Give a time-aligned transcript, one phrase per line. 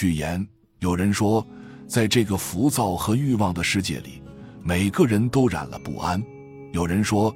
[0.00, 0.46] 序言，
[0.78, 1.46] 有人说，
[1.86, 4.22] 在这个浮躁和欲望的世界里，
[4.62, 6.22] 每个人都染了不安。
[6.72, 7.30] 有人说，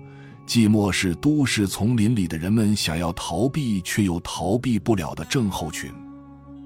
[0.46, 5.92] 寂寞是都市丛林里的人们想要逃避却又逃避不了的症候群。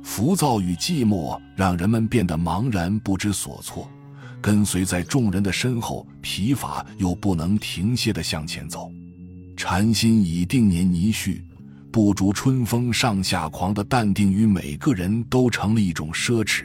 [0.05, 3.91] 浮躁与寂寞让人们变得茫然不知所措，
[4.41, 8.89] 跟随在众人的身后，疲乏又不能停歇地向前走。
[9.57, 11.43] 禅心已定年泥絮。
[11.99, 16.63] 不逐春风上下狂的淡定与每个人都成了一种奢侈，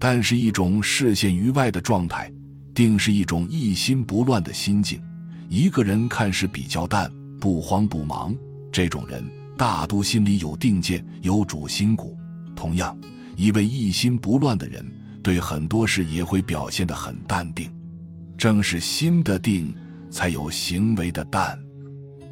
[0.00, 2.28] 但是一种视线于外的状态，
[2.74, 5.00] 定是一种一心不乱的心境。
[5.48, 7.08] 一个人看似比较淡，
[7.38, 8.34] 不慌不忙，
[8.72, 9.24] 这种人
[9.56, 12.18] 大都心里有定见，有主心骨。
[12.56, 12.98] 同样，
[13.36, 14.84] 一位一心不乱的人，
[15.22, 17.70] 对很多事也会表现得很淡定。
[18.36, 19.72] 正是心的定，
[20.10, 21.56] 才有行为的淡。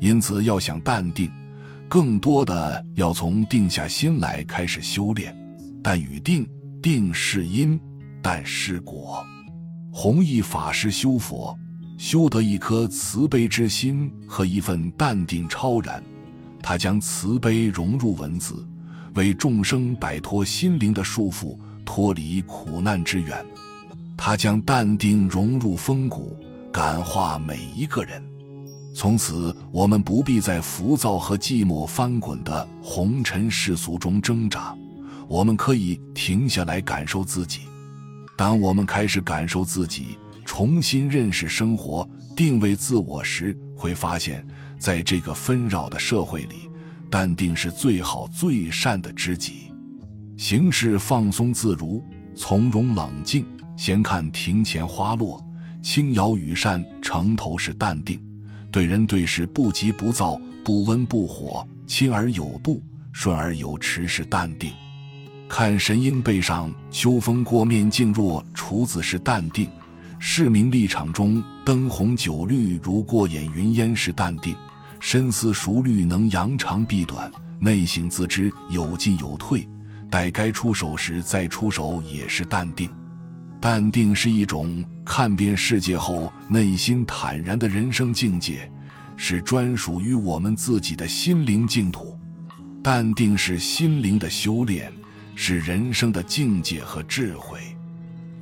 [0.01, 1.31] 因此，要想淡定。
[1.89, 5.35] 更多的要从定下心来开始修炼，
[5.83, 6.49] 但与定
[6.83, 7.79] 定是因，
[8.21, 9.25] 但是果。
[9.93, 11.57] 弘一法师修佛，
[11.97, 16.03] 修得一颗慈悲之心和一份淡定超然。
[16.61, 18.67] 他将慈悲融入文字，
[19.15, 23.47] 为众生摆脱心灵的束缚，脱离苦难之源。
[24.17, 26.37] 他将淡定融入风骨，
[26.73, 28.23] 感化每一个人。
[28.97, 34.75] 从此，我们不必在浮躁和寂寞翻滚的红尘世俗中挣扎，
[35.29, 37.61] 我们可以停下来感受自己。
[38.39, 40.17] 当我们开始感受自己，
[40.47, 44.43] 重新认识生活，定位自我时，会发现，
[44.79, 46.71] 在这个纷扰的社会里，
[47.11, 49.71] 淡定是最好最善的知己。
[50.39, 52.03] 行事放松自如，
[52.35, 53.45] 从容冷静，
[53.77, 55.39] 闲看庭前花落，
[55.83, 58.19] 轻摇羽扇，城头是淡定。
[58.71, 64.73] 对人对事不急不躁，不温不火，亲而有度，顺而有持，是淡定。
[65.49, 69.71] 看神鹰背上秋风过面静若处子是淡定。
[70.19, 74.57] 市民立场中灯红酒绿如过眼云烟是淡定。
[74.99, 79.69] 深思熟虑能扬长避短，内省自知有进有退，
[80.11, 82.91] 待该出手时再出手也是淡定。
[83.61, 88.71] 淡定是一种看遍世界后内心坦然的人生境界，
[89.17, 92.19] 是专属于我们自己的心灵净土。
[92.83, 94.93] 淡定是心灵的修炼，
[95.35, 97.59] 是人生的境界和智慧。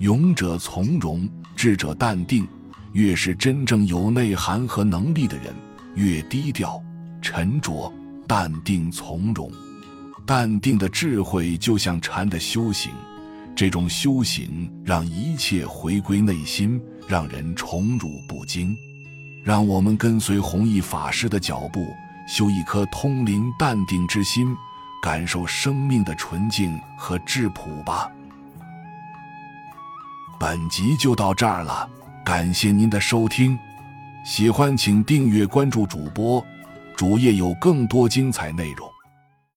[0.00, 2.46] 勇者从容，智者淡定。
[2.92, 5.52] 越是真正有内涵和能力的人，
[5.96, 6.80] 越低调、
[7.20, 7.92] 沉着、
[8.24, 9.50] 淡定从容。
[10.24, 12.92] 淡定的智慧就像禅的修行。
[13.56, 18.76] 这种修行让一切回归内心，让人宠辱不惊。
[19.44, 21.86] 让我们跟随弘一法师的脚步，
[22.26, 24.56] 修一颗通灵淡定之心，
[25.02, 28.10] 感受生命的纯净和质朴吧。
[30.40, 31.88] 本集就到这儿了，
[32.24, 33.56] 感谢您的收听，
[34.24, 36.44] 喜欢请订阅关注主播，
[36.96, 38.93] 主页有更多精彩内容。